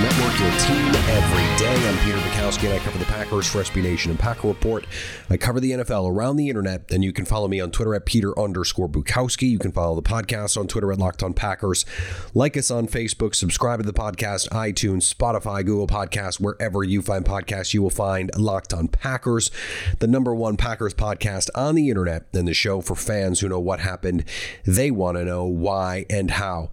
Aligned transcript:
Network, 0.00 0.40
your 0.40 0.50
team 0.60 0.94
every 1.10 1.58
day. 1.58 1.86
I'm 1.86 1.98
Peter 1.98 2.16
Bukowski, 2.16 2.64
and 2.64 2.72
I 2.72 2.78
cover 2.78 2.96
the 2.96 3.04
Packers 3.04 3.46
for 3.46 3.58
SB 3.58 3.82
Nation 3.82 4.10
and 4.10 4.18
Packer 4.18 4.48
Report. 4.48 4.86
I 5.28 5.36
cover 5.36 5.60
the 5.60 5.72
NFL 5.72 6.10
around 6.10 6.36
the 6.36 6.48
internet, 6.48 6.90
and 6.90 7.04
you 7.04 7.12
can 7.12 7.26
follow 7.26 7.48
me 7.48 7.60
on 7.60 7.70
Twitter 7.70 7.94
at 7.94 8.06
Peter 8.06 8.36
underscore 8.38 8.88
Bukowski. 8.88 9.50
You 9.50 9.58
can 9.58 9.72
follow 9.72 9.94
the 9.94 10.02
podcast 10.02 10.56
on 10.56 10.68
Twitter 10.68 10.90
at 10.90 10.98
Locked 10.98 11.22
On 11.22 11.34
Packers. 11.34 11.84
Like 12.32 12.56
us 12.56 12.70
on 12.70 12.86
Facebook, 12.86 13.34
subscribe 13.34 13.80
to 13.80 13.86
the 13.86 13.92
podcast, 13.92 14.48
iTunes, 14.48 15.12
Spotify, 15.14 15.66
Google 15.66 15.86
Podcasts, 15.86 16.40
wherever 16.40 16.82
you 16.82 17.02
find 17.02 17.22
podcasts, 17.22 17.74
you 17.74 17.82
will 17.82 17.90
find 17.90 18.30
Locked 18.38 18.72
On 18.72 18.88
Packers, 18.88 19.50
the 19.98 20.06
number 20.06 20.34
one 20.34 20.56
Packers 20.56 20.94
podcast 20.94 21.50
on 21.54 21.74
the 21.74 21.90
internet, 21.90 22.24
and 22.32 22.48
the 22.48 22.54
show 22.54 22.80
for 22.80 22.94
fans 22.94 23.40
who 23.40 23.50
know 23.50 23.60
what 23.60 23.80
happened. 23.80 24.24
They 24.64 24.90
want 24.90 25.18
to 25.18 25.26
know 25.26 25.44
why 25.44 26.06
and 26.08 26.30
how. 26.30 26.70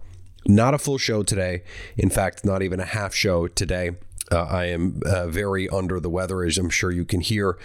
Not 0.48 0.72
a 0.72 0.78
full 0.78 0.96
show 0.96 1.22
today. 1.22 1.62
In 1.98 2.08
fact, 2.08 2.44
not 2.44 2.62
even 2.62 2.80
a 2.80 2.86
half 2.86 3.14
show 3.14 3.48
today. 3.48 3.92
Uh, 4.32 4.44
I 4.44 4.64
am 4.64 5.00
uh, 5.04 5.28
very 5.28 5.68
under 5.68 6.00
the 6.00 6.08
weather, 6.08 6.42
as 6.42 6.56
I'm 6.56 6.70
sure 6.70 6.90
you 6.90 7.04
can 7.04 7.20
hear. 7.20 7.58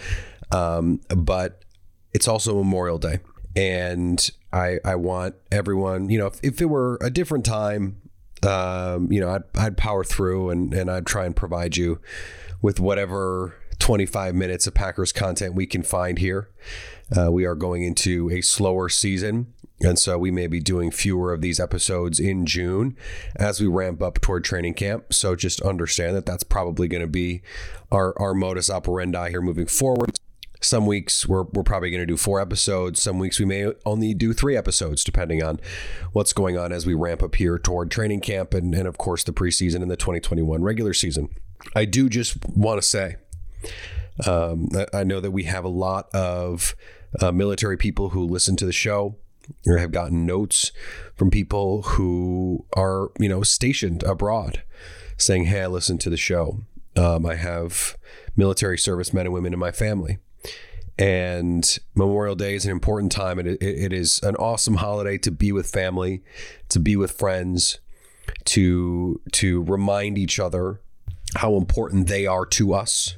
Um, 0.52 1.00
but 1.08 1.64
it's 2.12 2.28
also 2.28 2.54
Memorial 2.54 2.98
Day. 2.98 3.20
And 3.56 4.30
I, 4.52 4.78
I 4.84 4.96
want 4.96 5.34
everyone, 5.50 6.10
you 6.10 6.18
know, 6.18 6.26
if, 6.26 6.40
if 6.42 6.60
it 6.60 6.66
were 6.66 6.98
a 7.00 7.08
different 7.08 7.46
time, 7.46 8.02
um, 8.46 9.10
you 9.10 9.20
know, 9.20 9.30
I'd, 9.30 9.42
I'd 9.54 9.76
power 9.78 10.04
through 10.04 10.50
and, 10.50 10.74
and 10.74 10.90
I'd 10.90 11.06
try 11.06 11.24
and 11.24 11.34
provide 11.34 11.78
you 11.78 12.00
with 12.60 12.80
whatever 12.80 13.54
25 13.78 14.34
minutes 14.34 14.66
of 14.66 14.74
Packers 14.74 15.12
content 15.12 15.54
we 15.54 15.66
can 15.66 15.82
find 15.82 16.18
here. 16.18 16.50
Uh, 17.16 17.32
we 17.32 17.46
are 17.46 17.54
going 17.54 17.82
into 17.82 18.30
a 18.30 18.42
slower 18.42 18.88
season. 18.88 19.53
And 19.80 19.98
so 19.98 20.16
we 20.18 20.30
may 20.30 20.46
be 20.46 20.60
doing 20.60 20.90
fewer 20.90 21.32
of 21.32 21.40
these 21.40 21.58
episodes 21.58 22.20
in 22.20 22.46
June 22.46 22.96
as 23.36 23.60
we 23.60 23.66
ramp 23.66 24.02
up 24.02 24.20
toward 24.20 24.44
training 24.44 24.74
camp. 24.74 25.12
So 25.12 25.34
just 25.34 25.60
understand 25.62 26.16
that 26.16 26.26
that's 26.26 26.44
probably 26.44 26.86
going 26.88 27.02
to 27.02 27.08
be 27.08 27.42
our, 27.90 28.14
our 28.20 28.34
modus 28.34 28.70
operandi 28.70 29.30
here 29.30 29.42
moving 29.42 29.66
forward. 29.66 30.18
Some 30.60 30.86
weeks 30.86 31.26
we're, 31.28 31.42
we're 31.42 31.64
probably 31.64 31.90
going 31.90 32.00
to 32.02 32.06
do 32.06 32.16
four 32.16 32.40
episodes. 32.40 33.02
Some 33.02 33.18
weeks 33.18 33.38
we 33.38 33.44
may 33.44 33.72
only 33.84 34.14
do 34.14 34.32
three 34.32 34.56
episodes, 34.56 35.04
depending 35.04 35.42
on 35.42 35.60
what's 36.12 36.32
going 36.32 36.56
on 36.56 36.72
as 36.72 36.86
we 36.86 36.94
ramp 36.94 37.22
up 37.22 37.34
here 37.34 37.58
toward 37.58 37.90
training 37.90 38.20
camp 38.20 38.54
and, 38.54 38.74
and 38.74 38.88
of 38.88 38.96
course, 38.96 39.24
the 39.24 39.32
preseason 39.32 39.82
and 39.82 39.90
the 39.90 39.96
2021 39.96 40.62
regular 40.62 40.94
season. 40.94 41.28
I 41.74 41.84
do 41.84 42.08
just 42.08 42.36
want 42.48 42.80
to 42.80 42.86
say 42.86 43.16
um, 44.24 44.68
I- 44.92 45.04
know 45.04 45.20
that 45.20 45.32
we 45.32 45.44
have 45.44 45.64
a 45.64 45.68
lot 45.68 46.14
of 46.14 46.74
uh, 47.20 47.32
military 47.32 47.76
people 47.76 48.10
who 48.10 48.24
listen 48.24 48.56
to 48.56 48.66
the 48.66 48.72
show 48.72 49.16
or 49.66 49.78
have 49.78 49.92
gotten 49.92 50.26
notes 50.26 50.72
from 51.14 51.30
people 51.30 51.82
who 51.82 52.64
are, 52.76 53.10
you 53.18 53.28
know, 53.28 53.42
stationed 53.42 54.02
abroad 54.02 54.62
saying, 55.16 55.44
Hey, 55.44 55.62
I 55.62 55.66
listened 55.66 56.00
to 56.02 56.10
the 56.10 56.16
show. 56.16 56.60
Um, 56.96 57.26
I 57.26 57.34
have 57.34 57.96
military 58.36 58.78
service 58.78 59.12
men 59.12 59.26
and 59.26 59.34
women 59.34 59.52
in 59.52 59.58
my 59.58 59.72
family. 59.72 60.18
And 60.96 61.78
Memorial 61.94 62.36
Day 62.36 62.54
is 62.54 62.64
an 62.64 62.70
important 62.70 63.10
time. 63.10 63.38
and 63.38 63.48
it, 63.48 63.62
it 63.62 63.92
is 63.92 64.20
an 64.22 64.36
awesome 64.36 64.76
holiday 64.76 65.18
to 65.18 65.30
be 65.30 65.50
with 65.50 65.68
family, 65.68 66.22
to 66.68 66.78
be 66.78 66.94
with 66.94 67.12
friends, 67.12 67.80
to 68.44 69.20
to 69.32 69.62
remind 69.64 70.18
each 70.18 70.38
other 70.38 70.80
how 71.36 71.56
important 71.56 72.06
they 72.06 72.26
are 72.26 72.46
to 72.46 72.74
us. 72.74 73.16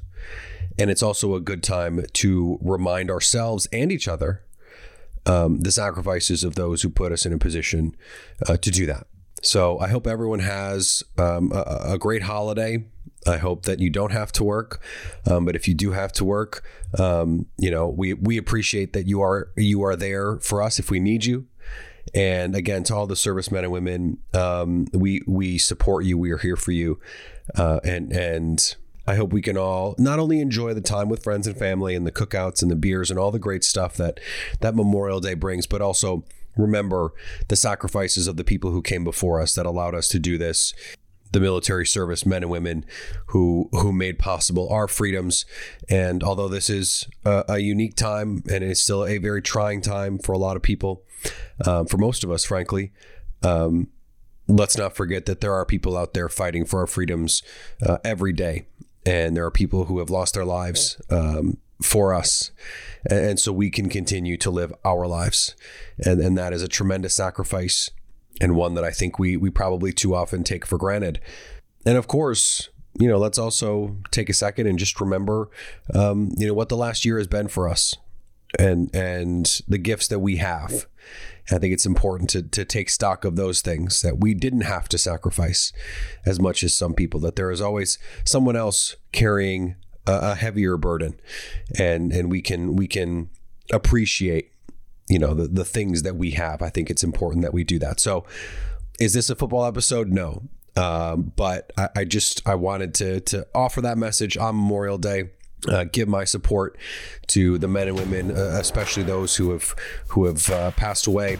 And 0.79 0.91
it's 0.91 1.03
also 1.03 1.35
a 1.35 1.41
good 1.41 1.63
time 1.63 2.05
to 2.15 2.59
remind 2.63 3.11
ourselves 3.11 3.67
and 3.73 3.93
each 3.93 4.09
other 4.09 4.43
um, 5.27 5.61
the 5.61 5.73
sacrifices 5.73 6.45
of 6.45 6.55
those 6.55 6.83
who 6.83 6.89
put 6.89 7.13
us 7.13 7.27
in 7.27 7.33
a 7.33 7.39
position 7.39 7.95
uh, 8.49 8.57
to 8.57 8.71
do 8.71 8.87
that. 8.87 9.07
So 9.43 9.79
I 9.79 9.89
hope 9.89 10.07
everyone 10.07 10.41
has 10.41 11.03
um, 11.19 11.53
a, 11.53 11.93
a 11.93 11.99
great 11.99 12.23
holiday. 12.23 12.85
I 13.27 13.39
hope 13.39 13.65
that 13.65 13.81
you 13.81 13.91
don't 13.91 14.13
have 14.13 14.33
to 14.33 14.45
work, 14.45 14.81
um, 15.29 15.45
but 15.45 15.57
if 15.57 15.67
you 15.67 15.75
do 15.75 15.91
have 15.93 16.13
to 16.13 16.25
work, 16.25 16.65
um, 16.99 17.47
you 17.59 17.71
know 17.71 17.89
we 17.89 18.15
we 18.15 18.39
appreciate 18.39 18.93
that 18.93 19.07
you 19.07 19.21
are 19.21 19.51
you 19.57 19.83
are 19.83 19.97
there 19.97 20.39
for 20.39 20.63
us 20.63 20.79
if 20.79 20.91
we 20.91 21.01
need 21.01 21.25
you. 21.25 21.47
And 22.15 22.55
again, 22.55 22.85
to 22.85 22.95
all 22.95 23.07
the 23.07 23.17
servicemen 23.17 23.65
and 23.65 23.73
women, 23.73 24.19
um, 24.33 24.87
we 24.93 25.23
we 25.27 25.59
support 25.59 26.05
you. 26.05 26.17
We 26.17 26.31
are 26.31 26.39
here 26.39 26.57
for 26.57 26.73
you, 26.73 27.01
uh, 27.57 27.81
and 27.83 28.13
and 28.13 28.77
I 29.07 29.15
hope 29.15 29.33
we 29.33 29.43
can 29.43 29.57
all 29.57 29.95
not 29.99 30.19
only 30.19 30.41
enjoy 30.41 30.75
the 30.75 30.81
time 30.81 31.09
with 31.09 31.23
friends 31.23 31.47
and 31.47 31.57
family 31.57 31.95
and 31.95 32.07
the 32.07 32.13
cookouts 32.13 32.63
and 32.63 32.71
the 32.71 32.77
beers 32.77 33.11
and 33.11 33.19
all 33.19 33.31
the 33.31 33.39
great 33.39 33.65
stuff 33.65 33.97
that 33.97 34.21
that 34.61 34.75
Memorial 34.75 35.21
Day 35.21 35.35
brings, 35.35 35.67
but 35.67 35.81
also 35.81 36.25
remember 36.57 37.13
the 37.49 37.57
sacrifices 37.57 38.27
of 38.27 38.37
the 38.37 38.45
people 38.45 38.71
who 38.71 38.83
came 38.83 39.05
before 39.05 39.41
us 39.41 39.55
that 39.55 39.67
allowed 39.67 39.95
us 39.95 40.09
to 40.09 40.19
do 40.19 40.39
this. 40.39 40.75
The 41.33 41.41
military 41.41 41.85
service 41.85 42.25
men 42.25 42.45
and 42.45 42.51
women 42.51 42.87
who 43.27 43.69
who 43.73 43.93
made 43.93 44.19
possible 44.19 44.69
our 44.71 44.89
freedoms, 44.89 45.45
and 45.89 46.23
although 46.23 46.49
this 46.49 46.71
is 46.71 47.07
a, 47.25 47.45
a 47.49 47.59
unique 47.59 47.97
time 47.97 48.43
and 48.51 48.65
it's 48.65 48.81
still 48.81 49.05
a 49.05 49.19
very 49.19 49.43
trying 49.43 49.83
time 49.83 50.19
for 50.19 50.33
a 50.33 50.39
lot 50.39 50.57
of 50.57 50.63
people, 50.63 51.03
um, 51.67 51.87
for 51.87 51.99
most 51.99 52.25
of 52.25 52.31
us, 52.31 52.45
frankly, 52.45 52.93
um, 53.43 53.89
let's 54.49 54.79
not 54.79 54.95
forget 54.95 55.27
that 55.27 55.41
there 55.41 55.53
are 55.53 55.67
people 55.67 55.97
out 55.97 56.15
there 56.15 56.29
fighting 56.29 56.65
for 56.65 56.81
our 56.81 56.87
freedoms 56.87 57.43
uh, 57.85 57.99
every 58.05 58.33
day, 58.33 58.67
and 59.07 59.37
there 59.37 59.47
are 59.47 59.51
people 59.51 59.85
who 59.85 60.01
have 60.01 60.11
lost 60.11 60.35
their 60.35 60.45
lives 60.45 61.01
um, 61.11 61.57
for 61.81 62.13
us, 62.13 62.51
and, 63.09 63.21
and 63.21 63.41
so 63.41 63.53
we 63.53 63.71
can 63.71 63.89
continue 63.89 64.37
to 64.37 64.51
live 64.51 64.73
our 64.85 65.07
lives, 65.07 65.55
and 65.99 66.21
and 66.21 66.37
that 66.37 66.53
is 66.53 66.63
a 66.63 66.69
tremendous 66.69 67.15
sacrifice, 67.15 67.91
and 68.41 68.57
one 68.57 68.75
that 68.75 68.85
I 68.85 68.91
think 68.91 69.19
we 69.19 69.37
we 69.37 69.49
probably 69.51 69.93
too 69.93 70.15
often 70.15 70.45
take 70.45 70.67
for 70.67 70.77
granted, 70.77 71.21
and 71.87 71.97
of 71.97 72.07
course. 72.07 72.69
You 72.99 73.09
know, 73.09 73.19
let's 73.19 73.37
also 73.37 73.99
take 74.11 74.31
a 74.31 74.33
second 74.33 74.67
and 74.69 74.79
just 74.79 74.99
remember, 75.03 75.51
um, 75.93 76.31
you 76.39 76.47
know, 76.47 76.55
what 76.55 76.71
the 76.71 76.79
last 76.79 77.05
year 77.05 77.19
has 77.19 77.27
been 77.27 77.47
for 77.47 77.69
us, 77.69 77.95
and 78.59 78.95
and 78.95 79.61
the 79.69 79.79
gifts 79.79 80.09
that 80.09 80.21
we 80.21 80.37
have. 80.37 80.87
I 81.51 81.59
think 81.59 81.73
it's 81.73 81.87
important 81.87 82.29
to 82.31 82.43
to 82.43 82.65
take 82.65 82.91
stock 82.91 83.25
of 83.25 83.37
those 83.37 83.61
things 83.61 84.03
that 84.03 84.19
we 84.21 84.35
didn't 84.35 84.63
have 84.63 84.89
to 84.89 84.99
sacrifice 84.99 85.73
as 86.25 86.41
much 86.41 86.63
as 86.65 86.75
some 86.75 86.95
people. 86.95 87.21
That 87.21 87.37
there 87.37 87.51
is 87.51 87.61
always 87.61 87.99
someone 88.25 88.57
else 88.57 88.97
carrying 89.13 89.77
a, 90.07 90.13
a 90.13 90.35
heavier 90.35 90.77
burden, 90.77 91.21
and 91.79 92.13
and 92.13 92.31
we 92.31 92.43
can 92.43 92.75
we 92.75 92.89
can 92.89 93.31
appreciate 93.73 94.51
you 95.09 95.19
know 95.19 95.35
the 95.35 95.47
the 95.47 95.65
things 95.65 96.03
that 96.03 96.17
we 96.17 96.33
have. 96.33 96.63
I 96.63 96.71
think 96.71 96.91
it's 96.91 97.05
important 97.05 97.43
that 97.43 97.55
we 97.55 97.63
do 97.65 97.79
that. 97.79 98.01
So, 98.01 98.25
is 98.99 99.13
this 99.13 99.31
a 99.31 99.37
football 99.37 99.65
episode? 99.65 100.09
No. 100.09 100.43
Um, 100.77 101.33
but 101.37 101.73
I, 101.79 101.89
I 101.97 102.05
just 102.05 102.47
I 102.47 102.55
wanted 102.55 102.93
to 102.95 103.21
to 103.21 103.47
offer 103.55 103.81
that 103.81 103.97
message 103.97 104.37
on 104.37 104.57
Memorial 104.57 104.99
Day 104.99 105.31
uh, 105.69 105.85
give 105.85 106.09
my 106.09 106.25
support 106.25 106.77
to 107.29 107.59
the 107.59 107.69
men 107.69 107.89
and 107.89 107.99
women, 107.99 108.31
uh, 108.31 108.59
especially 108.61 109.03
those 109.03 109.37
who 109.37 109.51
have 109.51 109.75
who 110.09 110.27
have 110.27 110.49
uh, 110.51 110.71
passed 110.73 111.07
away. 111.07 111.39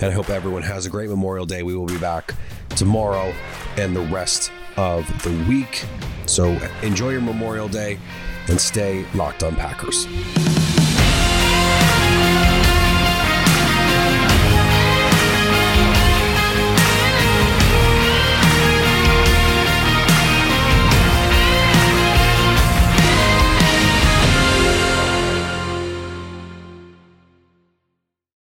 And 0.00 0.06
I 0.06 0.10
hope 0.10 0.30
everyone 0.30 0.62
has 0.62 0.86
a 0.86 0.90
great 0.90 1.08
Memorial 1.08 1.46
Day. 1.46 1.62
We 1.62 1.76
will 1.76 1.86
be 1.86 1.98
back 1.98 2.34
tomorrow 2.70 3.34
and 3.76 3.94
the 3.94 4.00
rest 4.02 4.50
of 4.76 5.06
the 5.22 5.30
week. 5.48 5.84
So 6.26 6.50
enjoy 6.82 7.10
your 7.10 7.20
Memorial 7.20 7.68
Day 7.68 7.98
and 8.48 8.60
stay 8.60 9.04
locked 9.14 9.42
on 9.42 9.56
Packers. 9.56 10.06